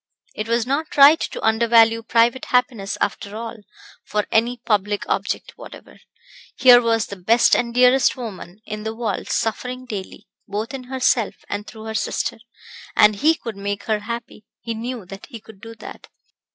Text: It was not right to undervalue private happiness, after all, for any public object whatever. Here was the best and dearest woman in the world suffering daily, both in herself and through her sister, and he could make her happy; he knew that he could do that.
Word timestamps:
It 0.33 0.47
was 0.47 0.65
not 0.65 0.97
right 0.97 1.19
to 1.19 1.43
undervalue 1.45 2.01
private 2.01 2.45
happiness, 2.45 2.97
after 2.99 3.35
all, 3.35 3.57
for 4.03 4.25
any 4.31 4.57
public 4.65 5.07
object 5.07 5.53
whatever. 5.57 5.99
Here 6.55 6.81
was 6.81 7.05
the 7.05 7.15
best 7.15 7.55
and 7.55 7.71
dearest 7.71 8.17
woman 8.17 8.61
in 8.65 8.81
the 8.81 8.95
world 8.95 9.29
suffering 9.29 9.85
daily, 9.85 10.27
both 10.47 10.73
in 10.73 10.85
herself 10.85 11.35
and 11.49 11.67
through 11.67 11.83
her 11.83 11.93
sister, 11.93 12.39
and 12.95 13.17
he 13.17 13.35
could 13.35 13.55
make 13.55 13.83
her 13.83 13.99
happy; 13.99 14.43
he 14.59 14.73
knew 14.73 15.05
that 15.05 15.27
he 15.27 15.39
could 15.39 15.61
do 15.61 15.75
that. 15.75 16.07